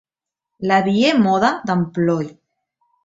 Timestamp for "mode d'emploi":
1.25-2.23